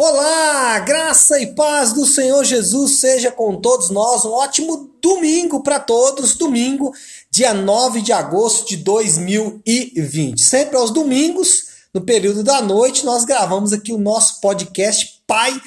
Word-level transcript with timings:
Olá, 0.00 0.78
graça 0.78 1.40
e 1.40 1.56
paz 1.56 1.92
do 1.92 2.06
Senhor 2.06 2.44
Jesus 2.44 3.00
seja 3.00 3.32
com 3.32 3.56
todos 3.60 3.90
nós. 3.90 4.24
Um 4.24 4.30
ótimo 4.30 4.94
domingo 5.02 5.60
para 5.60 5.80
todos. 5.80 6.36
Domingo, 6.36 6.94
dia 7.28 7.52
9 7.52 8.00
de 8.00 8.12
agosto 8.12 8.68
de 8.68 8.76
2020. 8.76 10.40
Sempre 10.40 10.76
aos 10.76 10.92
domingos, 10.92 11.64
no 11.92 12.00
período 12.00 12.44
da 12.44 12.62
noite, 12.62 13.04
nós 13.04 13.24
gravamos 13.24 13.72
aqui 13.72 13.92
o 13.92 13.98
nosso 13.98 14.40
podcast 14.40 15.20
Pai 15.26 15.60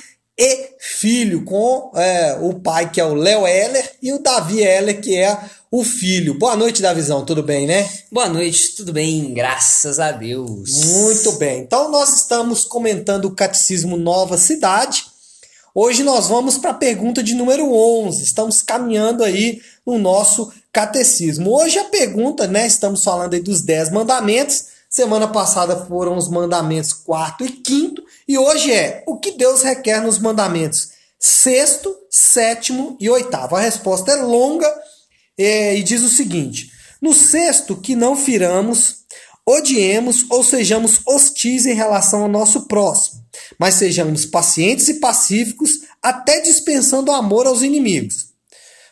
e 0.44 0.72
Filho, 0.80 1.46
com 1.46 1.92
é, 1.96 2.36
o 2.42 2.56
pai 2.56 2.90
que 2.90 3.00
é 3.00 3.06
o 3.06 3.14
Léo 3.14 3.46
Heller 3.46 3.92
e 4.02 4.12
o 4.12 4.18
Davi 4.18 4.60
Heller, 4.60 5.00
que 5.00 5.16
é 5.16 5.38
o 5.70 5.84
filho. 5.84 6.34
Boa 6.40 6.56
noite, 6.56 6.82
Davizão, 6.82 7.24
tudo 7.24 7.44
bem, 7.44 7.68
né? 7.68 7.88
Boa 8.12 8.28
noite, 8.28 8.76
tudo 8.76 8.92
bem, 8.92 9.36
graças 9.36 10.00
a 10.00 10.12
Deus. 10.12 10.84
Muito 10.86 11.34
bem. 11.34 11.60
Então 11.62 11.92
nós 11.92 12.16
estamos 12.16 12.66
comentando 12.66 13.26
o 13.26 13.36
Catecismo 13.36 13.96
Nova 13.98 14.36
Cidade. 14.36 15.06
Hoje 15.76 16.02
nós 16.02 16.28
vamos 16.28 16.58
para 16.58 16.72
a 16.72 16.76
pergunta 16.76 17.22
de 17.22 17.36
número 17.36 17.72
11. 17.72 18.24
Estamos 18.24 18.64
caminhando 18.64 19.24
aí 19.24 19.62
no 19.86 20.00
nosso 20.00 20.52
catecismo. 20.74 21.52
Hoje 21.52 21.78
a 21.78 21.86
pergunta, 21.86 22.48
né, 22.48 22.66
estamos 22.66 23.04
falando 23.04 23.36
aí 23.36 23.42
dos 23.42 23.62
10 23.62 23.92
mandamentos. 23.92 24.71
Semana 24.94 25.26
passada 25.26 25.86
foram 25.86 26.18
os 26.18 26.28
mandamentos 26.28 26.92
quarto 26.92 27.46
e 27.46 27.50
quinto, 27.50 28.04
e 28.28 28.38
hoje 28.38 28.74
é 28.74 29.06
o 29.08 29.18
que 29.18 29.32
Deus 29.32 29.62
requer 29.62 30.02
nos 30.02 30.20
mandamentos 30.20 30.90
sexto, 31.18 31.96
sétimo 32.10 32.98
e 33.00 33.10
oitavo. 33.10 33.56
A 33.56 33.62
resposta 33.62 34.12
é 34.12 34.16
longa, 34.16 34.70
é, 35.38 35.78
e 35.78 35.82
diz 35.82 36.02
o 36.02 36.10
seguinte: 36.10 36.72
no 37.02 37.14
sexto, 37.14 37.78
que 37.78 37.96
não 37.96 38.18
firamos, 38.18 39.06
odiemos 39.48 40.26
ou 40.30 40.44
sejamos 40.44 41.00
hostis 41.08 41.66
em 41.66 41.74
relação 41.74 42.24
ao 42.24 42.28
nosso 42.28 42.68
próximo, 42.68 43.24
mas 43.58 43.76
sejamos 43.76 44.26
pacientes 44.26 44.90
e 44.90 44.96
pacíficos, 44.96 45.84
até 46.04 46.42
dispensando 46.42 47.14
amor 47.14 47.48
aos 47.48 47.62
inimigos. 47.62 48.32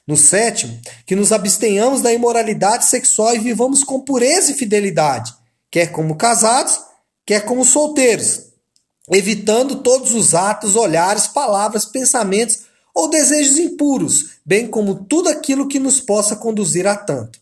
No 0.07 0.15
sétimo, 0.15 0.79
que 1.05 1.13
nos 1.13 1.33
abstenhamos 1.33 2.01
da 2.01 2.13
imoralidade 2.13 2.85
sexual 2.85 3.35
e 3.35 3.39
vivamos 3.39 3.83
com 3.83 3.99
pureza 3.99 4.51
e 4.51 4.55
fidelidade, 4.55 5.33
quer 5.71 5.91
como 5.91 6.15
casados, 6.15 6.79
quer 7.25 7.45
como 7.45 7.63
solteiros, 7.63 8.47
evitando 9.11 9.81
todos 9.81 10.13
os 10.13 10.33
atos, 10.33 10.75
olhares, 10.75 11.27
palavras, 11.27 11.85
pensamentos 11.85 12.59
ou 12.93 13.09
desejos 13.09 13.57
impuros, 13.57 14.39
bem 14.45 14.67
como 14.67 15.05
tudo 15.05 15.29
aquilo 15.29 15.67
que 15.67 15.79
nos 15.79 15.99
possa 15.99 16.35
conduzir 16.35 16.87
a 16.87 16.95
tanto. 16.95 17.39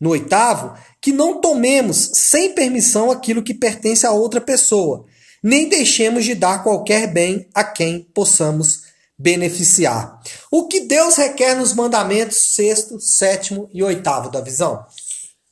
No 0.00 0.10
oitavo, 0.10 0.74
que 1.00 1.12
não 1.12 1.40
tomemos 1.40 2.10
sem 2.14 2.54
permissão 2.54 3.10
aquilo 3.10 3.42
que 3.42 3.54
pertence 3.54 4.06
a 4.06 4.12
outra 4.12 4.40
pessoa, 4.40 5.04
nem 5.42 5.68
deixemos 5.68 6.24
de 6.24 6.34
dar 6.34 6.62
qualquer 6.62 7.06
bem 7.06 7.48
a 7.54 7.64
quem 7.64 8.00
possamos 8.14 8.82
beneficiar. 9.18 10.20
O 10.50 10.66
que 10.66 10.80
Deus 10.80 11.16
requer 11.16 11.54
nos 11.54 11.74
mandamentos 11.74 12.54
sexto, 12.54 12.98
sétimo 12.98 13.68
e 13.72 13.82
oitavo 13.82 14.30
da 14.30 14.40
visão? 14.40 14.84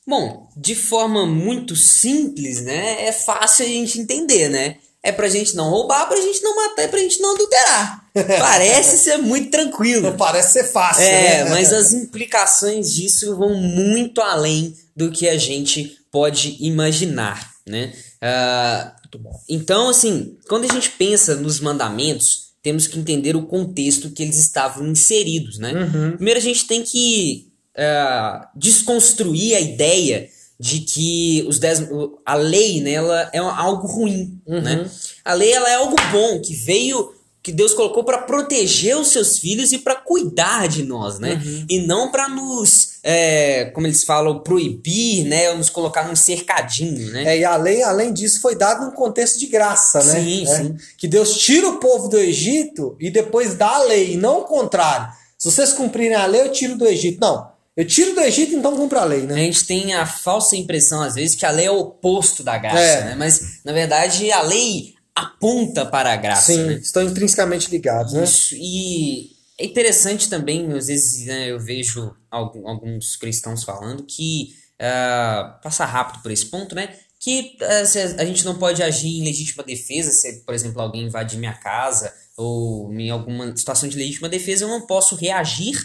Bom, 0.08 0.48
de 0.56 0.74
forma 0.74 1.26
muito 1.26 1.76
simples, 1.76 2.62
né? 2.62 3.06
É 3.06 3.12
fácil 3.12 3.66
a 3.66 3.68
gente 3.68 4.00
entender, 4.00 4.48
né? 4.48 4.76
é 5.02 5.12
pra 5.12 5.28
gente 5.28 5.54
não 5.54 5.70
roubar, 5.70 6.06
pra 6.06 6.20
gente 6.20 6.42
não 6.42 6.56
matar, 6.56 6.82
é 6.82 6.88
pra 6.88 6.98
gente 6.98 7.20
não 7.20 7.34
adulterar. 7.34 8.04
Parece 8.14 8.98
ser 8.98 9.16
muito 9.18 9.50
tranquilo. 9.50 10.14
Parece 10.18 10.52
ser 10.52 10.64
fácil. 10.64 11.04
É, 11.04 11.44
né? 11.44 11.50
mas 11.50 11.72
as 11.72 11.92
implicações 11.92 12.92
disso 12.94 13.36
vão 13.36 13.54
muito 13.54 14.20
além 14.20 14.74
do 14.96 15.10
que 15.10 15.28
a 15.28 15.38
gente 15.38 15.96
pode 16.10 16.56
imaginar, 16.60 17.48
né? 17.66 17.92
Uh, 18.22 19.30
então, 19.48 19.88
assim, 19.88 20.36
quando 20.48 20.64
a 20.64 20.72
gente 20.72 20.90
pensa 20.90 21.36
nos 21.36 21.60
mandamentos, 21.60 22.48
temos 22.62 22.86
que 22.86 22.98
entender 22.98 23.36
o 23.36 23.46
contexto 23.46 24.10
que 24.10 24.22
eles 24.22 24.36
estavam 24.36 24.86
inseridos, 24.88 25.58
né? 25.58 25.72
Uhum. 25.72 26.12
Primeiro 26.16 26.40
a 26.40 26.42
gente 26.42 26.66
tem 26.66 26.82
que 26.82 27.47
uh, 27.78 28.46
desconstruir 28.54 29.54
a 29.54 29.60
ideia 29.60 30.28
de 30.58 30.80
que 30.80 31.44
os 31.48 31.58
dez, 31.58 31.82
a 32.26 32.34
lei 32.34 32.80
nela 32.80 33.30
é 33.32 33.38
algo 33.38 33.86
ruim, 33.86 34.40
uhum. 34.44 34.60
né? 34.60 34.90
A 35.24 35.32
lei 35.32 35.52
ela 35.52 35.70
é 35.70 35.74
algo 35.76 35.94
bom 36.10 36.40
que 36.40 36.52
veio 36.54 37.14
que 37.40 37.52
Deus 37.52 37.72
colocou 37.72 38.04
para 38.04 38.18
proteger 38.18 38.96
os 38.98 39.08
seus 39.08 39.38
filhos 39.38 39.72
e 39.72 39.78
para 39.78 39.94
cuidar 39.94 40.66
de 40.66 40.82
nós, 40.82 41.18
né? 41.20 41.40
Uhum. 41.42 41.66
E 41.70 41.86
não 41.86 42.10
para 42.10 42.28
nos, 42.28 42.98
é, 43.02 43.66
como 43.66 43.86
eles 43.86 44.02
falam, 44.02 44.40
proibir, 44.40 45.24
né? 45.24 45.48
Ou 45.50 45.56
nos 45.56 45.70
colocar 45.70 46.06
num 46.08 46.16
cercadinho, 46.16 47.12
né? 47.12 47.22
É, 47.24 47.38
e 47.38 47.44
a 47.44 47.56
lei, 47.56 47.82
além 47.82 48.12
disso, 48.12 48.40
foi 48.40 48.56
dada 48.56 48.84
num 48.84 48.90
contexto 48.90 49.38
de 49.38 49.46
graça, 49.46 50.02
né? 50.02 50.20
Sim, 50.20 50.42
é, 50.42 50.56
sim. 50.56 50.76
Que 50.98 51.06
Deus 51.06 51.38
tira 51.38 51.68
o 51.68 51.78
povo 51.78 52.08
do 52.08 52.18
Egito 52.18 52.96
e 52.98 53.10
depois 53.10 53.54
dá 53.54 53.76
a 53.76 53.84
lei, 53.84 54.16
não 54.16 54.40
o 54.40 54.44
contrário. 54.44 55.08
Se 55.38 55.50
vocês 55.50 55.72
cumprirem 55.72 56.16
a 56.16 56.26
lei, 56.26 56.42
eu 56.42 56.52
tiro 56.52 56.76
do 56.76 56.86
Egito. 56.86 57.20
Não. 57.20 57.56
Eu 57.78 57.86
tiro 57.86 58.12
do 58.12 58.20
Egito, 58.22 58.56
então 58.56 58.76
cumpro 58.76 58.98
a 58.98 59.04
lei, 59.04 59.22
né? 59.22 59.34
A 59.34 59.44
gente 59.44 59.64
tem 59.64 59.94
a 59.94 60.04
falsa 60.04 60.56
impressão, 60.56 61.00
às 61.00 61.14
vezes, 61.14 61.36
que 61.36 61.46
a 61.46 61.52
lei 61.52 61.66
é 61.66 61.70
o 61.70 61.78
oposto 61.78 62.42
da 62.42 62.58
graça, 62.58 62.80
é. 62.80 63.04
né? 63.04 63.14
Mas, 63.14 63.60
na 63.64 63.72
verdade, 63.72 64.32
a 64.32 64.42
lei 64.42 64.94
aponta 65.14 65.86
para 65.86 66.12
a 66.12 66.16
graça. 66.16 66.52
Sim, 66.52 66.64
né? 66.64 66.74
estão 66.74 67.04
intrinsecamente 67.04 67.70
ligados, 67.70 68.14
né? 68.14 68.24
Isso, 68.24 68.56
e 68.56 69.30
é 69.56 69.64
interessante 69.64 70.28
também, 70.28 70.72
às 70.72 70.88
vezes, 70.88 71.24
né, 71.24 71.52
eu 71.52 71.60
vejo 71.60 72.12
alguns 72.32 73.14
cristãos 73.14 73.62
falando 73.62 74.02
que, 74.02 74.54
uh, 74.80 75.62
passar 75.62 75.86
rápido 75.86 76.20
por 76.20 76.32
esse 76.32 76.46
ponto, 76.46 76.74
né? 76.74 76.92
Que 77.20 77.56
uh, 77.62 78.20
a 78.20 78.24
gente 78.24 78.44
não 78.44 78.58
pode 78.58 78.82
agir 78.82 79.20
em 79.20 79.24
legítima 79.24 79.62
defesa, 79.62 80.10
se, 80.10 80.44
por 80.44 80.52
exemplo, 80.52 80.82
alguém 80.82 81.04
invadir 81.04 81.38
minha 81.38 81.54
casa 81.54 82.12
ou 82.36 82.92
em 82.92 83.08
alguma 83.08 83.56
situação 83.56 83.88
de 83.88 83.96
legítima 83.96 84.28
defesa, 84.28 84.64
eu 84.64 84.68
não 84.68 84.84
posso 84.84 85.14
reagir 85.14 85.76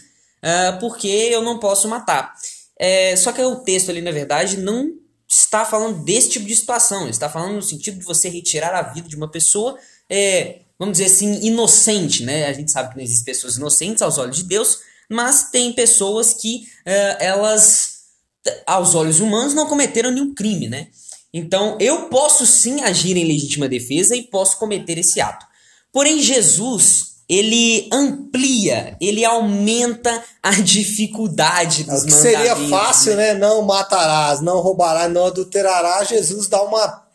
uh, 0.43 0.79
porque 0.79 1.07
eu 1.07 1.41
não 1.41 1.59
posso 1.59 1.87
matar. 1.87 2.33
É, 2.77 3.15
só 3.15 3.31
que 3.31 3.41
o 3.41 3.57
texto 3.57 3.89
ali, 3.89 4.01
na 4.01 4.11
verdade, 4.11 4.57
não 4.57 4.91
está 5.27 5.65
falando 5.65 6.03
desse 6.03 6.29
tipo 6.29 6.45
de 6.45 6.55
situação. 6.55 7.03
Ele 7.03 7.11
está 7.11 7.29
falando 7.29 7.55
no 7.55 7.61
sentido 7.61 7.99
de 7.99 8.05
você 8.05 8.29
retirar 8.29 8.73
a 8.75 8.81
vida 8.81 9.07
de 9.07 9.15
uma 9.15 9.29
pessoa, 9.29 9.77
é, 10.09 10.61
vamos 10.77 10.97
dizer 10.97 11.05
assim, 11.05 11.45
inocente. 11.45 12.23
Né? 12.23 12.45
A 12.45 12.53
gente 12.53 12.71
sabe 12.71 12.89
que 12.89 12.97
não 12.97 13.03
existem 13.03 13.25
pessoas 13.25 13.55
inocentes 13.57 14.01
aos 14.01 14.17
olhos 14.17 14.37
de 14.37 14.43
Deus, 14.43 14.79
mas 15.09 15.49
tem 15.49 15.71
pessoas 15.73 16.33
que 16.33 16.67
uh, 16.85 17.17
elas, 17.19 17.99
aos 18.65 18.95
olhos 18.95 19.19
humanos, 19.19 19.53
não 19.53 19.67
cometeram 19.67 20.11
nenhum 20.11 20.33
crime. 20.33 20.67
Né? 20.67 20.87
Então, 21.33 21.77
eu 21.79 22.09
posso 22.09 22.45
sim 22.45 22.81
agir 22.81 23.15
em 23.15 23.25
legítima 23.25 23.69
defesa 23.69 24.15
e 24.15 24.23
posso 24.23 24.57
cometer 24.57 24.97
esse 24.97 25.21
ato. 25.21 25.45
Porém, 25.91 26.21
Jesus 26.21 27.12
ele 27.27 27.89
amplia, 27.91 28.97
ele 28.99 29.23
aumenta 29.23 30.23
a 30.41 30.51
dificuldade 30.51 31.83
dos 31.83 32.03
é, 32.03 32.05
que 32.05 32.11
Seria 32.11 32.55
fácil, 32.69 33.15
né? 33.15 33.33
né? 33.33 33.39
Não 33.39 33.61
matarás, 33.61 34.41
não 34.41 34.59
roubarás, 34.59 35.11
não 35.11 35.25
adulterarás. 35.25 36.09
Jesus 36.09 36.47
dá 36.47 36.61
uma, 36.61 37.07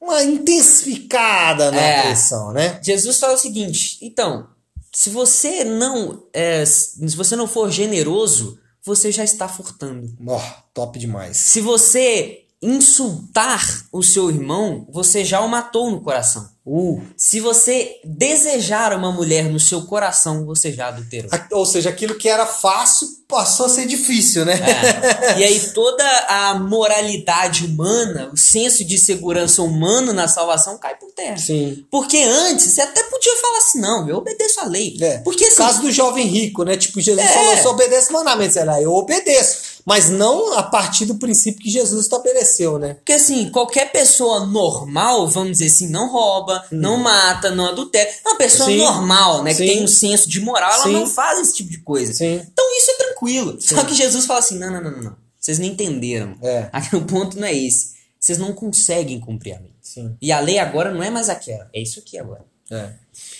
uma 0.00 0.22
intensificada 0.22 1.70
na 1.70 1.80
é, 1.80 2.02
pressão, 2.02 2.52
né? 2.52 2.78
Jesus 2.82 3.18
fala 3.18 3.34
o 3.34 3.38
seguinte: 3.38 3.98
então, 4.00 4.46
se 4.94 5.10
você 5.10 5.64
não 5.64 6.22
é, 6.32 6.64
se 6.64 7.16
você 7.16 7.34
não 7.36 7.48
for 7.48 7.70
generoso, 7.70 8.58
você 8.84 9.10
já 9.10 9.24
está 9.24 9.48
furtando. 9.48 10.16
Oh, 10.26 10.40
top 10.72 10.98
demais. 10.98 11.36
Se 11.36 11.60
você 11.60 12.45
insultar 12.66 13.86
o 13.92 14.02
seu 14.02 14.28
irmão, 14.28 14.86
você 14.90 15.24
já 15.24 15.40
o 15.40 15.48
matou 15.48 15.90
no 15.90 16.00
coração. 16.00 16.48
Uh. 16.66 17.00
Se 17.16 17.38
você 17.38 18.00
desejar 18.04 18.92
uma 18.92 19.12
mulher 19.12 19.44
no 19.44 19.60
seu 19.60 19.82
coração, 19.82 20.44
você 20.44 20.72
já 20.72 20.88
adulterou. 20.88 21.30
Ou 21.52 21.64
seja, 21.64 21.90
aquilo 21.90 22.16
que 22.16 22.28
era 22.28 22.44
fácil 22.44 23.06
passou 23.28 23.66
a 23.66 23.68
ser 23.68 23.86
difícil, 23.86 24.44
né? 24.44 24.54
É. 24.54 25.38
E 25.38 25.44
aí 25.44 25.60
toda 25.72 26.04
a 26.28 26.54
moralidade 26.58 27.64
humana, 27.64 28.30
o 28.32 28.36
senso 28.36 28.84
de 28.84 28.98
segurança 28.98 29.62
humano 29.62 30.12
na 30.12 30.26
salvação 30.26 30.76
cai 30.78 30.96
por 30.96 31.12
terra. 31.12 31.36
Sim. 31.36 31.84
Porque 31.90 32.18
antes 32.18 32.66
você 32.66 32.80
até 32.80 33.02
podia 33.04 33.36
falar 33.36 33.58
assim, 33.58 33.80
não, 33.80 34.08
eu 34.08 34.16
obedeço 34.16 34.60
a 34.60 34.64
lei. 34.64 34.96
É. 35.00 35.18
Porque 35.18 35.44
assim, 35.44 35.56
caso 35.56 35.82
do 35.82 35.92
jovem 35.92 36.26
rico, 36.26 36.64
né? 36.64 36.76
Tipo, 36.76 37.00
Jesus 37.00 37.24
é. 37.24 37.32
falou, 37.32 37.56
só 37.58 37.70
obedeço 37.70 38.12
mandamentos. 38.12 38.56
Ela, 38.56 38.80
eu 38.80 38.92
obedeço 38.92 39.58
mas 39.86 40.10
não 40.10 40.54
a 40.54 40.64
partir 40.64 41.04
do 41.06 41.14
princípio 41.14 41.62
que 41.62 41.70
Jesus 41.70 42.02
estabeleceu, 42.02 42.76
né? 42.76 42.94
Porque 42.94 43.12
assim, 43.12 43.48
qualquer 43.50 43.92
pessoa 43.92 44.44
normal, 44.44 45.28
vamos 45.28 45.52
dizer 45.52 45.66
assim, 45.66 45.88
não 45.88 46.10
rouba, 46.10 46.64
hum. 46.72 46.76
não 46.76 46.96
mata, 46.96 47.52
não 47.52 47.66
adultera. 47.66 48.10
Uma 48.26 48.36
pessoa 48.36 48.68
Sim. 48.68 48.78
normal, 48.78 49.44
né, 49.44 49.54
Sim. 49.54 49.64
que 49.64 49.72
tem 49.72 49.84
um 49.84 49.86
senso 49.86 50.28
de 50.28 50.40
moral, 50.40 50.72
ela 50.72 50.82
Sim. 50.82 50.92
não 50.92 51.06
faz 51.06 51.38
esse 51.38 51.54
tipo 51.54 51.70
de 51.70 51.78
coisa. 51.78 52.12
Então 52.24 52.78
isso 52.78 52.90
é 52.90 52.94
tranquilo. 52.94 53.56
Só 53.60 53.84
que 53.84 53.94
Jesus 53.94 54.26
fala 54.26 54.40
assim: 54.40 54.58
não, 54.58 54.72
não, 54.72 54.82
não, 54.82 54.90
não, 54.90 55.02
não. 55.04 55.16
Vocês 55.38 55.60
não 55.60 55.66
entenderam. 55.66 56.36
É. 56.42 56.68
Aqui 56.72 56.96
o 56.96 57.04
ponto 57.04 57.38
não 57.38 57.46
é 57.46 57.54
esse. 57.54 57.94
Vocês 58.18 58.38
não 58.38 58.52
conseguem 58.52 59.20
cumprir 59.20 59.54
a 59.54 59.60
lei. 59.60 59.76
E 60.20 60.32
a 60.32 60.40
lei 60.40 60.58
agora 60.58 60.92
não 60.92 61.00
é 61.00 61.10
mais 61.10 61.28
aquela, 61.28 61.70
é 61.72 61.80
isso 61.80 62.00
aqui 62.00 62.18
agora. 62.18 62.44
É. 62.70 62.90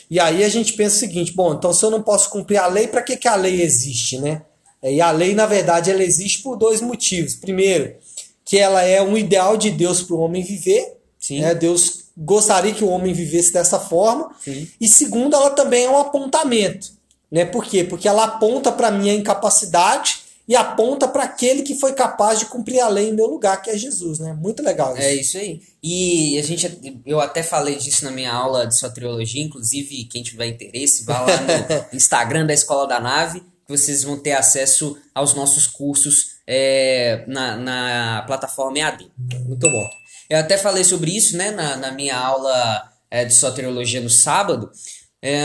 E 0.09 0.21
aí 0.21 0.45
a 0.45 0.49
gente 0.49 0.75
pensa 0.75 0.95
o 0.95 0.99
seguinte: 1.01 1.33
bom, 1.33 1.55
então 1.55 1.73
se 1.73 1.85
eu 1.85 1.91
não 1.91 2.03
posso 2.03 2.31
cumprir 2.31 2.59
a 2.59 2.69
lei, 2.69 2.87
para 2.87 3.03
que, 3.03 3.17
que 3.17 3.27
a 3.27 3.35
lei 3.35 3.61
existe, 3.61 4.19
né? 4.19 4.43
É, 4.87 4.93
e 4.93 5.01
a 5.01 5.11
lei, 5.11 5.35
na 5.35 5.47
verdade, 5.47 5.91
ela 5.91 6.05
existe 6.05 6.43
por 6.43 6.57
dois 6.57 6.81
motivos. 6.81 7.35
Primeiro, 7.35 7.97
que 8.45 8.57
ela 8.57 8.83
é 8.83 9.03
um 9.03 9.19
ideal 9.19 9.57
de 9.57 9.69
Deus 9.69 10.01
para 10.01 10.15
o 10.15 10.21
homem 10.21 10.45
viver. 10.45 10.97
Sim. 11.19 11.41
Né? 11.41 11.57
Deus 11.57 12.05
gostaria 12.17 12.73
que 12.73 12.85
o 12.85 12.89
homem 12.89 13.13
vivesse 13.13 13.53
dessa 13.53 13.81
forma. 13.81 14.31
Sim. 14.41 14.69
E 14.81 14.87
segundo, 14.87 15.35
ela 15.35 15.51
também 15.51 15.87
é 15.87 15.91
um 15.91 15.99
apontamento. 15.99 16.93
Né? 17.29 17.45
Por 17.45 17.65
quê? 17.65 17.83
Porque 17.83 18.07
ela 18.07 18.25
aponta 18.25 18.71
para 18.71 18.89
a 18.89 18.93
minha 18.93 19.13
incapacidade 19.13 20.21
e 20.47 20.55
aponta 20.55 21.09
para 21.09 21.25
aquele 21.25 21.63
que 21.63 21.75
foi 21.75 21.93
capaz 21.93 22.39
de 22.39 22.47
cumprir 22.47 22.79
a 22.79 22.87
lei 22.87 23.09
em 23.09 23.13
meu 23.13 23.27
lugar, 23.27 23.61
que 23.61 23.71
é 23.71 23.77
Jesus. 23.77 24.21
Né? 24.21 24.33
Muito 24.35 24.63
legal 24.63 24.97
isso. 24.97 25.03
É 25.03 25.15
isso 25.15 25.39
aí. 25.39 25.61
E 25.83 26.39
a 26.39 26.43
gente, 26.45 27.03
eu 27.05 27.21
até 27.21 27.43
falei 27.43 27.75
disso 27.75 28.05
na 28.05 28.13
minha 28.13 28.33
aula 28.33 28.69
de 28.69 28.79
soteriologia, 28.79 29.43
inclusive 29.43 30.05
quem 30.05 30.23
tiver 30.23 30.47
interesse, 30.47 31.05
vá 31.05 31.23
lá 31.23 31.41
no 31.41 31.87
Instagram 31.97 32.47
da 32.47 32.55
Escola 32.55 32.87
da 32.87 33.01
Nave, 33.01 33.43
vocês 33.69 34.03
vão 34.03 34.19
ter 34.19 34.33
acesso 34.33 34.97
aos 35.15 35.35
nossos 35.35 35.67
cursos 35.67 36.37
é, 36.47 37.25
na, 37.27 37.57
na 37.57 38.23
plataforma 38.27 38.79
EAD. 38.79 39.11
Muito 39.47 39.71
bom. 39.71 39.89
Eu 40.29 40.39
até 40.39 40.59
falei 40.59 40.85
sobre 40.85 41.17
isso 41.17 41.37
né, 41.37 41.51
na, 41.51 41.77
na 41.77 41.93
minha 41.93 42.17
aula 42.17 42.91
é, 43.11 43.25
de 43.25 43.35
soteriologia 43.35 44.01
no 44.01 44.11
sábado, 44.11 44.71
é, 45.23 45.39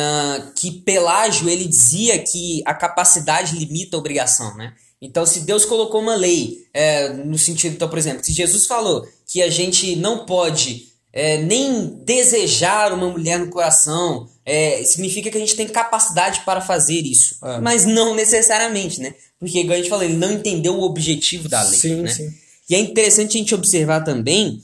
que 0.56 0.72
Pelágio 0.82 1.50
ele 1.50 1.66
dizia 1.66 2.20
que 2.20 2.62
a 2.66 2.74
capacidade 2.74 3.58
limita 3.58 3.96
a 3.96 4.00
obrigação, 4.00 4.56
né? 4.56 4.74
Então, 5.02 5.26
se 5.26 5.42
Deus 5.42 5.66
colocou 5.66 6.00
uma 6.00 6.14
lei, 6.14 6.68
é, 6.72 7.10
no 7.10 7.38
sentido, 7.38 7.74
então, 7.74 7.90
por 7.90 7.98
exemplo, 7.98 8.24
se 8.24 8.32
Jesus 8.32 8.68
falou 8.68 9.04
que 9.26 9.42
a 9.42 9.50
gente 9.50 9.96
não 9.96 10.28
pode 10.28 10.91
é, 11.13 11.38
nem 11.38 12.02
desejar 12.06 12.94
uma 12.94 13.10
mulher 13.10 13.40
no 13.40 13.50
coração, 13.50 14.30
é, 14.46 14.84
significa 14.84 15.30
que 15.30 15.38
a 15.38 15.40
gente 15.40 15.56
tem 15.56 15.68
capacidade 15.68 16.42
para 16.46 16.62
fazer 16.62 17.02
isso. 17.02 17.36
É. 17.44 17.60
Mas 17.60 17.86
não 17.86 18.16
necessariamente, 18.16 19.02
né? 19.02 19.13
Porque, 19.40 19.60
igual 19.60 19.74
a 19.74 19.78
gente 19.78 19.90
falou, 19.90 20.06
ele 20.06 20.18
não 20.18 20.31
entendeu 20.31 20.75
o 20.75 20.84
objetivo 20.84 21.50
da 21.50 21.63
lei. 21.63 21.80
Sim, 21.80 22.02
né? 22.04 22.10
sim. 22.10 22.30
E 22.69 22.75
é 22.75 22.80
interessante 22.80 23.38
a 23.38 23.40
gente 23.40 23.56
observar 23.56 24.04
também 24.04 24.62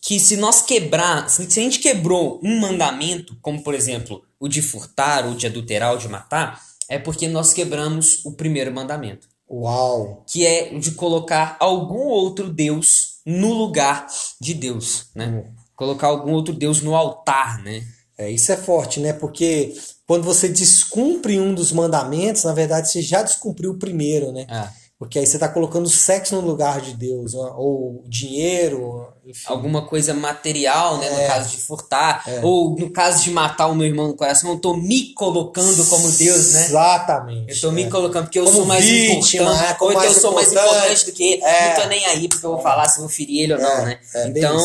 que 0.00 0.20
se 0.20 0.36
nós 0.36 0.62
quebrar, 0.62 1.28
se 1.28 1.42
a 1.42 1.62
gente 1.62 1.80
quebrou 1.80 2.40
um 2.42 2.60
mandamento, 2.60 3.36
como 3.42 3.62
por 3.62 3.74
exemplo 3.74 4.22
o 4.38 4.48
de 4.48 4.62
furtar, 4.62 5.26
ou 5.26 5.34
de 5.34 5.46
adulterar, 5.46 5.92
ou 5.92 5.98
de 5.98 6.08
matar, 6.08 6.62
é 6.88 6.98
porque 6.98 7.28
nós 7.28 7.52
quebramos 7.52 8.24
o 8.24 8.32
primeiro 8.32 8.72
mandamento, 8.72 9.28
Uau! 9.50 10.24
que 10.26 10.46
é 10.46 10.70
o 10.72 10.78
de 10.78 10.92
colocar 10.92 11.56
algum 11.58 12.06
outro 12.06 12.48
Deus 12.48 13.18
no 13.26 13.52
lugar 13.52 14.06
de 14.40 14.54
Deus, 14.54 15.06
né? 15.14 15.44
Colocar 15.74 16.08
algum 16.08 16.32
outro 16.32 16.54
Deus 16.54 16.80
no 16.82 16.94
altar, 16.94 17.62
né? 17.62 17.84
É, 18.16 18.30
isso 18.30 18.50
é 18.50 18.56
forte, 18.56 18.98
né? 18.98 19.12
Porque 19.12 19.74
quando 20.06 20.24
você 20.24 20.48
descumpre 20.48 21.38
um 21.38 21.54
dos 21.54 21.70
mandamentos, 21.70 22.44
na 22.44 22.52
verdade 22.52 22.90
você 22.90 23.00
já 23.00 23.22
descumpriu 23.22 23.72
o 23.72 23.78
primeiro, 23.78 24.32
né? 24.32 24.44
Ah, 24.48 24.72
Porque 24.98 25.16
aí 25.20 25.24
você 25.26 25.36
está 25.36 25.48
colocando 25.48 25.86
o 25.86 25.88
sexo 25.88 26.34
no 26.34 26.40
lugar 26.40 26.80
de 26.80 26.92
Deus, 26.92 27.32
ou 27.32 28.02
dinheiro, 28.08 29.06
enfim. 29.24 29.44
alguma 29.46 29.86
coisa 29.86 30.12
material, 30.12 30.98
né? 30.98 31.08
No 31.08 31.20
É. 31.20 31.26
caso 31.28 31.50
de 31.50 31.56
furtar, 31.58 32.24
ou 32.42 32.74
no 32.76 32.90
caso 32.90 33.22
de 33.22 33.30
matar 33.30 33.68
o 33.68 33.76
meu 33.76 33.86
irmão 33.86 34.08
no 34.08 34.16
coração, 34.16 34.50
eu 34.50 34.58
tô 34.58 34.74
me 34.74 35.14
colocando 35.14 35.84
como 35.86 36.10
Deus, 36.10 36.52
né? 36.52 36.64
Exatamente. 36.66 37.52
Eu 37.54 37.60
tô 37.60 37.70
me 37.70 37.84
é. 37.84 37.88
colocando 37.88 38.24
porque 38.24 38.40
eu 38.40 38.44
Como 38.44 38.56
sou 38.56 38.66
mais 38.66 38.84
vítima, 38.84 39.44
importante. 39.52 39.70
é, 39.70 39.76
ou 39.84 39.90
então 39.92 40.04
eu 40.04 40.14
sou 40.14 40.34
mais 40.34 40.50
importante. 40.50 41.06
do 41.06 41.12
que 41.12 41.22
ele. 41.34 41.42
É. 41.44 41.74
Não 41.76 41.82
tô 41.82 41.88
nem 41.88 42.04
aí 42.06 42.28
porque 42.28 42.44
eu 42.44 42.50
vou 42.54 42.60
falar 42.60 42.88
se 42.88 42.98
eu 42.98 43.02
vou 43.02 43.08
ferir 43.08 43.42
ele 43.44 43.54
ou 43.54 43.60
não, 43.60 43.70
É, 43.70 43.84
né? 43.84 43.98
é, 44.16 44.28
então, 44.28 44.58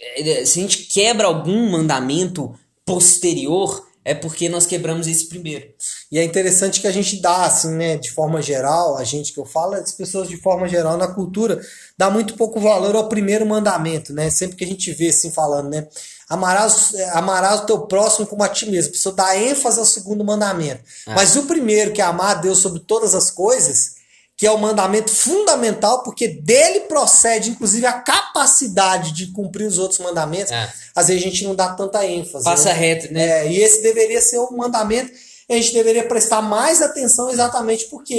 é, 0.00 0.44
se 0.44 0.58
a 0.58 0.62
gente 0.62 0.78
quebra 0.78 1.28
algum 1.28 1.70
mandamento 1.70 2.52
posterior, 2.84 3.86
é 4.08 4.14
porque 4.14 4.48
nós 4.48 4.64
quebramos 4.64 5.06
esse 5.06 5.26
primeiro. 5.26 5.68
E 6.10 6.18
é 6.18 6.24
interessante 6.24 6.80
que 6.80 6.86
a 6.86 6.90
gente 6.90 7.20
dá, 7.20 7.44
assim, 7.44 7.74
né, 7.74 7.98
de 7.98 8.10
forma 8.10 8.40
geral, 8.40 8.96
a 8.96 9.04
gente 9.04 9.34
que 9.34 9.38
eu 9.38 9.44
falo, 9.44 9.74
as 9.74 9.92
pessoas 9.92 10.28
de 10.28 10.38
forma 10.38 10.66
geral 10.66 10.96
na 10.96 11.08
cultura, 11.08 11.60
dá 11.96 12.10
muito 12.10 12.32
pouco 12.34 12.58
valor 12.58 12.96
ao 12.96 13.06
primeiro 13.10 13.44
mandamento, 13.44 14.14
né? 14.14 14.30
Sempre 14.30 14.56
que 14.56 14.64
a 14.64 14.66
gente 14.66 14.90
vê 14.92 15.08
assim 15.08 15.30
falando, 15.30 15.68
né? 15.68 15.86
Amarás, 16.26 16.94
amarás 17.12 17.60
o 17.60 17.66
teu 17.66 17.80
próximo 17.80 18.26
como 18.26 18.42
a 18.42 18.48
ti 18.48 18.70
mesmo. 18.70 18.88
A 18.88 18.92
pessoa 18.92 19.14
dá 19.14 19.36
ênfase 19.36 19.78
ao 19.78 19.84
segundo 19.84 20.24
mandamento. 20.24 20.80
É. 21.06 21.14
Mas 21.14 21.36
o 21.36 21.42
primeiro, 21.42 21.92
que 21.92 22.00
é 22.00 22.04
amar 22.04 22.36
a 22.36 22.40
Deus 22.40 22.60
sobre 22.60 22.80
todas 22.80 23.14
as 23.14 23.30
coisas, 23.30 23.97
que 24.38 24.46
é 24.46 24.50
o 24.52 24.56
mandamento 24.56 25.10
fundamental, 25.10 26.04
porque 26.04 26.28
dele 26.28 26.80
procede, 26.82 27.50
inclusive, 27.50 27.84
a 27.84 27.92
capacidade 27.92 29.10
de 29.10 29.32
cumprir 29.32 29.66
os 29.66 29.78
outros 29.78 29.98
mandamentos. 29.98 30.52
É. 30.52 30.72
Às 30.94 31.08
vezes 31.08 31.24
a 31.24 31.26
gente 31.28 31.44
não 31.44 31.56
dá 31.56 31.74
tanta 31.74 32.06
ênfase. 32.06 32.44
Passa 32.44 32.68
né? 32.68 32.74
reto, 32.74 33.12
né? 33.12 33.46
É, 33.46 33.50
e 33.50 33.58
esse 33.58 33.82
deveria 33.82 34.22
ser 34.22 34.38
o 34.38 34.56
mandamento. 34.56 35.10
A 35.50 35.54
gente 35.54 35.72
deveria 35.72 36.06
prestar 36.06 36.40
mais 36.40 36.80
atenção 36.80 37.28
exatamente 37.30 37.86
porque 37.86 38.14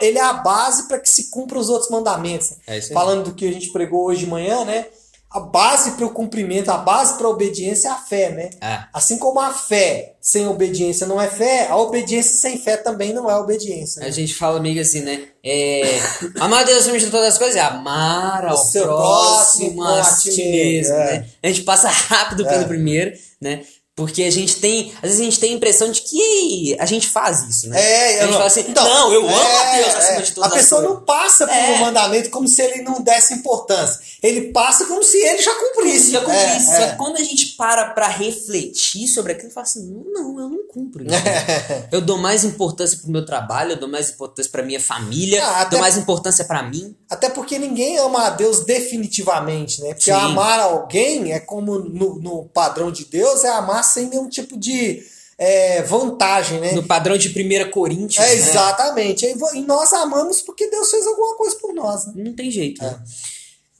ele 0.00 0.18
é 0.18 0.22
a 0.22 0.32
base 0.32 0.88
para 0.88 0.98
que 0.98 1.10
se 1.10 1.28
cumpra 1.28 1.58
os 1.58 1.68
outros 1.68 1.90
mandamentos. 1.90 2.52
É. 2.66 2.80
Falando 2.80 3.24
do 3.24 3.34
que 3.34 3.46
a 3.46 3.52
gente 3.52 3.70
pregou 3.70 4.06
hoje 4.06 4.20
de 4.20 4.26
manhã, 4.26 4.64
né? 4.64 4.86
A 5.30 5.38
base 5.38 5.92
para 5.92 6.04
o 6.04 6.10
cumprimento, 6.10 6.70
a 6.70 6.76
base 6.76 7.16
para 7.16 7.26
a 7.26 7.30
obediência 7.30 7.88
é 7.88 7.90
a 7.92 7.96
fé, 7.96 8.30
né? 8.30 8.50
É. 8.60 8.84
Assim 8.92 9.16
como 9.16 9.38
a 9.38 9.50
fé 9.52 10.16
sem 10.20 10.48
obediência 10.48 11.06
não 11.06 11.20
é 11.20 11.28
fé, 11.28 11.68
a 11.68 11.76
obediência 11.76 12.36
sem 12.36 12.58
fé 12.58 12.76
também 12.76 13.12
não 13.12 13.30
é 13.30 13.36
obediência. 13.36 14.00
né? 14.00 14.08
A 14.08 14.10
gente 14.10 14.34
fala 14.34 14.58
meio 14.58 14.80
assim, 14.80 15.02
né? 15.02 15.28
É, 15.44 16.00
amar 16.40 16.62
a 16.62 16.64
Deus 16.64 16.78
acima 16.80 16.98
de 16.98 17.10
todas 17.10 17.28
as 17.28 17.38
coisas 17.38 17.56
é 17.56 17.60
amar 17.60 18.44
ao 18.44 18.56
próximo 18.56 18.84
próximo 18.84 19.84
a 19.84 20.02
ti 20.02 20.28
mesmo, 20.36 20.50
mesmo, 20.50 20.94
é. 20.94 21.18
né? 21.18 21.26
A 21.44 21.46
gente 21.46 21.62
passa 21.62 21.88
rápido 21.88 22.44
pelo 22.44 22.66
primeiro, 22.66 23.12
né? 23.40 23.62
Porque 24.00 24.22
a 24.22 24.30
gente 24.30 24.56
tem, 24.56 24.92
às 24.96 25.02
vezes 25.02 25.20
a 25.20 25.24
gente 25.24 25.38
tem 25.38 25.52
a 25.52 25.56
impressão 25.56 25.90
de 25.92 26.00
que 26.00 26.74
a 26.80 26.86
gente 26.86 27.06
faz 27.06 27.42
isso, 27.46 27.68
né? 27.68 27.78
É, 27.78 28.06
a 28.20 28.22
gente 28.22 28.28
eu- 28.28 28.32
fala 28.32 28.46
assim, 28.46 28.64
então, 28.66 28.82
não, 28.82 29.12
eu 29.12 29.28
amo 29.28 29.36
a 29.36 29.76
é, 29.76 29.82
Deus 29.82 29.94
acima 29.94 30.18
é. 30.18 30.22
de 30.22 30.32
todas 30.32 30.50
A 30.50 30.54
pessoa 30.54 30.80
as 30.80 30.86
não 30.88 31.00
passa 31.02 31.44
É. 31.44 31.72
um 31.74 31.78
mandamento 31.80 32.30
como 32.30 32.48
se 32.48 32.62
ele 32.62 32.82
não 32.82 33.02
desse 33.02 33.34
importância. 33.34 34.00
Ele 34.22 34.52
passa 34.52 34.86
como 34.86 35.02
se 35.02 35.18
ele 35.18 35.42
já 35.42 35.54
cumprisse. 35.54 36.12
Já 36.12 36.20
cumpri 36.20 36.34
É, 36.36 36.56
isso. 36.56 36.70
é. 36.72 36.80
Só 36.80 36.86
que 36.92 36.96
quando 36.96 37.16
a 37.16 37.22
gente 37.22 37.46
para 37.56 37.90
pra 37.90 38.08
refletir 38.08 39.06
sobre 39.06 39.32
aquilo, 39.32 39.50
fala 39.50 39.64
assim: 39.66 40.02
não, 40.10 40.40
eu 40.40 40.48
não 40.48 40.66
cumpro 40.66 41.04
isso. 41.04 41.10
eu 41.92 42.00
dou 42.00 42.16
mais 42.16 42.42
importância 42.44 42.96
pro 42.98 43.10
meu 43.10 43.24
trabalho, 43.26 43.72
eu 43.72 43.76
dou 43.80 43.88
mais 43.88 44.08
importância 44.10 44.50
pra 44.50 44.62
minha 44.62 44.80
família, 44.80 45.44
Ah, 45.46 45.64
dou 45.64 45.80
mais 45.80 45.96
importância 45.98 46.44
pra 46.44 46.62
mim. 46.62 46.96
Até 47.10 47.28
porque 47.28 47.58
ninguém 47.58 47.98
ama 47.98 48.26
a 48.26 48.30
Deus 48.30 48.64
definitivamente, 48.64 49.80
né? 49.82 49.88
Porque 49.88 50.04
Sim. 50.04 50.10
amar 50.12 50.60
alguém 50.60 51.32
é 51.32 51.40
como 51.40 51.78
no, 51.78 52.20
no 52.20 52.44
padrão 52.46 52.90
de 52.92 53.04
Deus, 53.04 53.42
é 53.44 53.48
amar 53.48 53.82
sem 53.90 54.08
nenhum 54.08 54.28
tipo 54.28 54.58
de 54.58 55.02
é, 55.38 55.82
vantagem, 55.82 56.60
né? 56.60 56.72
No 56.72 56.82
padrão 56.82 57.16
de 57.16 57.28
1 57.28 57.70
Coríntios. 57.70 58.22
É, 58.22 58.28
né? 58.28 58.34
exatamente. 58.34 59.24
E 59.24 59.58
E 59.58 59.62
nós 59.62 59.92
amamos 59.92 60.42
porque 60.42 60.68
Deus 60.68 60.90
fez 60.90 61.06
alguma 61.06 61.34
coisa 61.36 61.56
por 61.56 61.72
nós. 61.74 62.06
Né? 62.06 62.12
Não 62.16 62.34
tem 62.34 62.50
jeito. 62.50 62.84
É. 62.84 62.90
né? 62.90 63.02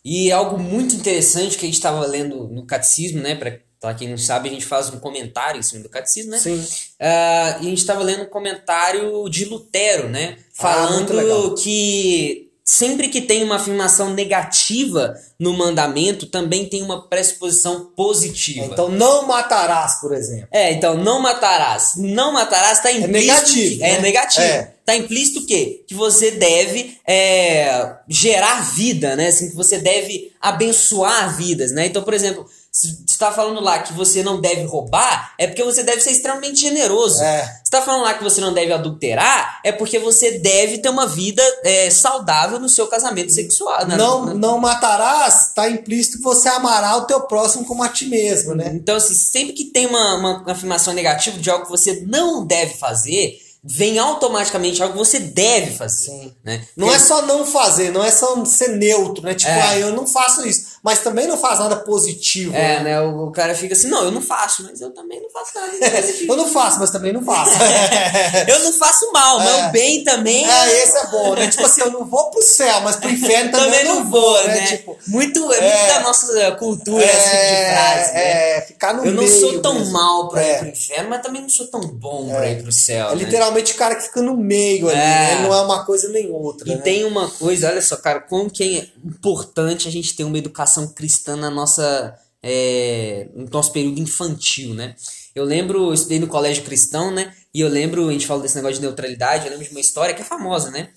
E 0.02 0.32
algo 0.32 0.58
muito 0.58 0.94
interessante 0.94 1.58
que 1.58 1.66
a 1.66 1.68
gente 1.68 1.76
estava 1.76 2.04
lendo 2.06 2.48
no 2.48 2.64
catecismo, 2.64 3.20
né? 3.20 3.34
Pra, 3.34 3.58
pra 3.78 3.94
quem 3.94 4.08
não 4.08 4.16
sabe, 4.16 4.48
a 4.48 4.52
gente 4.52 4.64
faz 4.64 4.88
um 4.88 4.98
comentário 4.98 5.58
em 5.58 5.62
cima 5.62 5.82
do 5.82 5.90
catecismo, 5.90 6.30
né? 6.30 6.38
Sim. 6.38 6.66
Ah, 6.98 7.58
e 7.60 7.66
a 7.66 7.70
gente 7.70 7.78
estava 7.78 8.02
lendo 8.02 8.22
um 8.22 8.30
comentário 8.30 9.28
de 9.28 9.44
Lutero, 9.44 10.08
né? 10.08 10.38
Ah. 10.38 10.44
Falando 10.54 11.54
que 11.56 12.49
sempre 12.72 13.08
que 13.08 13.20
tem 13.20 13.42
uma 13.42 13.56
afirmação 13.56 14.10
negativa 14.14 15.16
no 15.36 15.52
mandamento, 15.52 16.26
também 16.26 16.66
tem 16.68 16.82
uma 16.82 17.08
pressuposição 17.08 17.90
positiva. 17.96 18.66
Então 18.66 18.88
não 18.88 19.26
matarás, 19.26 20.00
por 20.00 20.14
exemplo. 20.14 20.46
É, 20.52 20.70
então, 20.72 20.96
não 20.96 21.20
matarás. 21.20 21.94
Não 21.96 22.32
matarás 22.32 22.78
está 22.78 22.92
implícito. 22.92 23.12
negativo, 23.12 23.76
que- 23.78 23.82
É 23.82 23.92
né? 23.94 23.98
negativo. 24.00 24.42
É. 24.44 24.72
Tá 24.84 24.94
implícito 24.96 25.40
o 25.40 25.46
quê? 25.46 25.82
Que 25.88 25.94
você 25.94 26.30
deve 26.30 26.96
é, 27.06 27.92
gerar 28.08 28.60
vida, 28.72 29.16
né? 29.16 29.26
Assim, 29.28 29.50
que 29.50 29.56
você 29.56 29.78
deve 29.78 30.32
abençoar 30.40 31.36
vidas, 31.36 31.72
né? 31.72 31.86
Então, 31.86 32.02
por 32.04 32.14
exemplo, 32.14 32.46
se 32.72 32.88
você 32.88 33.02
está 33.08 33.32
falando 33.32 33.60
lá 33.60 33.80
que 33.80 33.92
você 33.92 34.22
não 34.22 34.40
deve 34.40 34.62
roubar, 34.64 35.34
é 35.36 35.46
porque 35.48 35.64
você 35.64 35.82
deve 35.82 36.00
ser 36.00 36.12
extremamente 36.12 36.60
generoso. 36.60 37.20
É. 37.22 37.42
Se 37.44 37.62
está 37.64 37.82
falando 37.82 38.02
lá 38.04 38.14
que 38.14 38.22
você 38.22 38.40
não 38.40 38.52
deve 38.52 38.72
adulterar, 38.72 39.60
é 39.64 39.72
porque 39.72 39.98
você 39.98 40.38
deve 40.38 40.78
ter 40.78 40.88
uma 40.88 41.06
vida 41.06 41.42
é, 41.64 41.90
saudável 41.90 42.60
no 42.60 42.68
seu 42.68 42.86
casamento 42.86 43.32
sexual. 43.32 43.86
né? 43.86 43.96
Não, 43.96 44.26
não 44.34 44.58
matarás, 44.58 45.48
está 45.48 45.68
implícito 45.68 46.18
que 46.18 46.22
você 46.24 46.48
amará 46.48 46.96
o 46.96 47.06
teu 47.06 47.20
próximo 47.22 47.64
como 47.64 47.82
a 47.82 47.88
ti 47.88 48.06
mesmo, 48.06 48.54
né? 48.54 48.70
Então, 48.72 48.96
assim, 48.96 49.14
sempre 49.14 49.52
que 49.52 49.64
tem 49.66 49.86
uma, 49.86 50.14
uma 50.14 50.52
afirmação 50.52 50.92
negativa 50.94 51.38
de 51.38 51.50
algo 51.50 51.64
que 51.64 51.70
você 51.70 52.04
não 52.06 52.46
deve 52.46 52.74
fazer, 52.74 53.36
vem 53.62 53.98
automaticamente 53.98 54.82
algo 54.82 54.94
que 54.94 54.98
você 54.98 55.18
deve 55.18 55.76
fazer. 55.76 56.06
Sim. 56.10 56.32
Né? 56.44 56.64
Não 56.76 56.90
é 56.90 56.98
só 56.98 57.22
não 57.26 57.44
fazer, 57.44 57.92
não 57.92 58.02
é 58.02 58.10
só 58.10 58.42
ser 58.44 58.68
neutro, 58.76 59.22
né? 59.24 59.34
Tipo, 59.34 59.50
É. 59.50 59.60
ah, 59.60 59.78
eu 59.78 59.92
não 59.92 60.06
faço 60.06 60.46
isso. 60.46 60.69
Mas 60.82 61.00
também 61.00 61.26
não 61.26 61.36
faz 61.36 61.58
nada 61.58 61.76
positivo. 61.76 62.54
É, 62.56 62.78
né? 62.78 62.84
né? 62.84 63.00
O, 63.02 63.26
o 63.28 63.30
cara 63.32 63.54
fica 63.54 63.74
assim, 63.74 63.88
não, 63.88 64.02
eu 64.04 64.10
não 64.10 64.22
faço, 64.22 64.62
mas 64.62 64.80
eu 64.80 64.90
também 64.92 65.20
não 65.20 65.28
faço 65.28 65.50
nada 65.54 65.72
positivo. 65.90 66.32
Eu 66.32 66.36
não 66.36 66.48
faço, 66.48 66.78
mas 66.80 66.90
também 66.90 67.12
não 67.12 67.22
faço. 67.22 67.50
eu 68.48 68.58
não 68.60 68.72
faço 68.72 69.12
mal, 69.12 69.38
mas 69.38 69.48
É. 69.48 69.66
o 69.68 69.72
bem 69.72 70.04
também. 70.04 70.48
É, 70.48 70.82
esse 70.82 70.96
é 70.96 71.06
bom, 71.08 71.34
né? 71.34 71.48
Tipo 71.48 71.66
assim, 71.66 71.80
eu 71.82 71.90
não 71.90 72.04
vou 72.04 72.30
pro 72.30 72.40
céu, 72.42 72.80
mas 72.82 72.96
pro 72.96 73.10
inferno 73.10 73.50
também, 73.50 73.70
também 73.70 73.84
não 73.84 74.08
vou, 74.10 74.46
né? 74.46 74.66
Tipo, 74.66 74.96
muito, 75.08 75.38
é 75.52 75.60
muito 75.60 75.62
é. 75.62 75.88
da 75.88 76.00
nossa 76.00 76.52
cultura 76.52 77.04
tipo 77.06 77.16
de 77.18 77.20
frase, 77.20 78.12
né? 78.14 78.20
é, 78.22 78.58
é, 78.58 78.60
ficar 78.62 78.94
no 78.94 79.04
Eu 79.04 79.12
não 79.12 79.22
meio 79.24 79.40
sou 79.40 79.60
tão 79.60 79.74
mesmo. 79.74 79.92
mal 79.92 80.28
pra 80.28 80.42
É. 80.42 80.52
ir 80.54 80.58
pro 80.60 80.68
inferno, 80.68 81.10
mas 81.10 81.22
também 81.22 81.42
não 81.42 81.48
sou 81.48 81.66
tão 81.66 81.80
bom 81.80 82.28
pra 82.30 82.48
ir 82.48 82.62
pro 82.62 82.72
céu. 82.72 83.08
É 83.08 83.14
né? 83.16 83.24
literalmente 83.24 83.72
o 83.72 83.76
cara 83.76 83.94
que 83.96 84.02
fica 84.04 84.22
no 84.22 84.36
meio 84.36 84.88
ali, 84.88 84.98
É. 84.98 85.02
né? 85.02 85.40
Não 85.42 85.52
é 85.54 85.60
uma 85.60 85.84
coisa 85.84 86.08
nem 86.08 86.30
outra. 86.30 86.66
E 86.68 86.74
né? 86.74 86.80
tem 86.80 87.04
uma 87.04 87.28
coisa, 87.30 87.68
olha 87.68 87.82
só, 87.82 87.96
cara, 87.96 88.20
como 88.20 88.48
que 88.50 88.78
é 88.78 88.86
importante 89.06 89.86
a 89.88 89.90
gente 89.90 90.14
ter 90.16 90.24
uma 90.24 90.38
educação 90.38 90.69
cristã 90.88 91.36
na 91.36 91.50
nossa 91.50 92.14
é, 92.42 93.28
no 93.34 93.48
nosso 93.50 93.72
período 93.72 94.00
infantil, 94.00 94.74
né? 94.74 94.94
Eu 95.34 95.44
lembro, 95.44 95.88
eu 95.88 95.94
estudei 95.94 96.18
no 96.18 96.26
colégio 96.26 96.64
cristão, 96.64 97.10
né? 97.10 97.32
E 97.54 97.60
eu 97.60 97.68
lembro, 97.68 98.08
a 98.08 98.12
gente 98.12 98.26
fala 98.26 98.42
desse 98.42 98.56
negócio 98.56 98.76
de 98.76 98.82
neutralidade, 98.82 99.44
eu 99.44 99.50
lembro 99.50 99.66
de 99.66 99.70
uma 99.70 99.80
história 99.80 100.14
que 100.14 100.22
é 100.22 100.24
famosa, 100.24 100.70
né? 100.70 100.88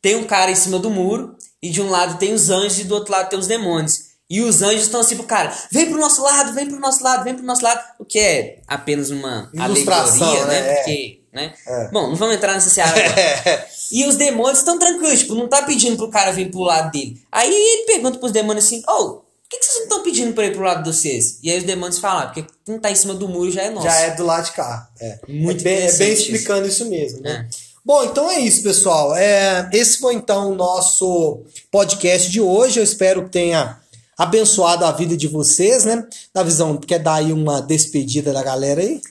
Tem 0.00 0.16
um 0.16 0.24
cara 0.24 0.50
em 0.50 0.54
cima 0.56 0.78
do 0.78 0.90
muro, 0.90 1.36
e 1.62 1.70
de 1.70 1.80
um 1.80 1.88
lado 1.88 2.18
tem 2.18 2.32
os 2.32 2.50
anjos 2.50 2.80
e 2.80 2.84
do 2.84 2.94
outro 2.94 3.12
lado 3.12 3.28
tem 3.28 3.38
os 3.38 3.46
demônios. 3.46 4.12
E 4.28 4.40
os 4.40 4.62
anjos 4.62 4.82
estão 4.82 5.00
assim 5.00 5.16
pro 5.16 5.26
cara, 5.26 5.54
vem 5.70 5.90
pro 5.90 6.00
nosso 6.00 6.22
lado, 6.22 6.54
vem 6.54 6.66
pro 6.66 6.80
nosso 6.80 7.04
lado, 7.04 7.22
vem 7.22 7.34
pro 7.34 7.44
nosso 7.44 7.62
lado. 7.62 7.80
O 7.98 8.04
que 8.04 8.18
é 8.18 8.62
apenas 8.66 9.10
uma 9.10 9.50
Ilustração, 9.52 10.26
alegoria, 10.26 10.46
né? 10.46 10.60
né? 10.60 10.72
É. 10.72 10.76
Porque, 10.76 11.21
né? 11.32 11.54
É. 11.66 11.88
Bom, 11.90 12.08
não 12.08 12.16
vamos 12.16 12.34
entrar 12.34 12.54
nessa 12.54 12.70
seara 12.70 12.90
agora. 12.90 13.72
E 13.92 14.06
os 14.06 14.16
demônios 14.16 14.60
estão 14.60 14.78
tranquilos, 14.78 15.18
tipo, 15.18 15.34
não 15.34 15.46
tá 15.46 15.64
pedindo 15.64 15.98
pro 15.98 16.08
cara 16.08 16.32
vir 16.32 16.50
pro 16.50 16.60
lado 16.60 16.90
dele. 16.90 17.20
Aí 17.30 17.52
ele 17.52 17.84
pergunta 17.84 18.18
pros 18.18 18.32
demônios 18.32 18.64
assim, 18.64 18.82
ô, 18.88 19.16
por 19.16 19.22
que, 19.50 19.58
que 19.58 19.66
vocês 19.66 19.76
não 19.76 19.82
estão 19.82 20.02
pedindo 20.02 20.32
pra 20.32 20.46
ir 20.46 20.52
pro 20.52 20.62
lado 20.62 20.82
de 20.82 20.96
vocês? 20.96 21.38
E 21.42 21.50
aí 21.50 21.58
os 21.58 21.64
demônios 21.64 21.98
falam, 21.98 22.22
ah, 22.22 22.26
porque 22.28 22.46
quem 22.64 22.78
tá 22.78 22.90
em 22.90 22.94
cima 22.94 23.12
do 23.12 23.28
muro 23.28 23.50
já 23.50 23.64
é 23.64 23.68
nosso. 23.68 23.86
Já 23.86 23.94
é 23.96 24.12
do 24.12 24.24
lado 24.24 24.46
de 24.46 24.52
cá. 24.52 24.88
É. 24.98 25.18
Muito 25.28 25.60
é 25.60 25.64
bem, 25.64 25.74
é 25.74 25.76
bem 25.76 25.84
interessante 25.84 26.12
isso. 26.12 26.32
explicando 26.32 26.68
isso, 26.68 26.86
mesmo, 26.86 27.20
né? 27.20 27.46
É. 27.50 27.72
Bom, 27.84 28.02
então 28.04 28.30
é 28.30 28.38
isso, 28.38 28.62
pessoal. 28.62 29.14
É, 29.14 29.68
esse 29.74 29.98
foi 29.98 30.14
então 30.14 30.52
o 30.52 30.54
nosso 30.54 31.42
podcast 31.70 32.30
de 32.30 32.40
hoje. 32.40 32.80
Eu 32.80 32.84
espero 32.84 33.24
que 33.24 33.30
tenha 33.30 33.78
abençoado 34.16 34.86
a 34.86 34.92
vida 34.92 35.16
de 35.16 35.26
vocês, 35.26 35.84
né? 35.84 36.06
Na 36.32 36.42
visão, 36.42 36.78
quer 36.78 37.00
dar 37.00 37.16
aí 37.16 37.32
uma 37.32 37.60
despedida 37.60 38.32
da 38.32 38.42
galera 38.42 38.80
aí? 38.80 39.02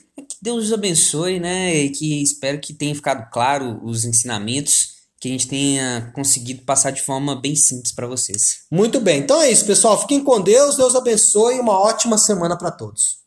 Deus 0.42 0.64
os 0.64 0.72
abençoe, 0.72 1.38
né? 1.38 1.72
E 1.72 1.90
que 1.90 2.20
espero 2.20 2.58
que 2.58 2.74
tenha 2.74 2.94
ficado 2.94 3.30
claro 3.30 3.80
os 3.84 4.04
ensinamentos, 4.04 4.88
que 5.20 5.28
a 5.28 5.30
gente 5.30 5.46
tenha 5.46 6.10
conseguido 6.16 6.62
passar 6.62 6.90
de 6.90 7.00
forma 7.00 7.40
bem 7.40 7.54
simples 7.54 7.92
para 7.92 8.08
vocês. 8.08 8.62
Muito 8.68 9.00
bem. 9.00 9.20
Então 9.20 9.40
é 9.40 9.52
isso, 9.52 9.64
pessoal. 9.64 10.00
Fiquem 10.00 10.24
com 10.24 10.40
Deus. 10.40 10.76
Deus 10.76 10.96
abençoe 10.96 11.60
uma 11.60 11.78
ótima 11.78 12.18
semana 12.18 12.58
para 12.58 12.72
todos. 12.72 13.21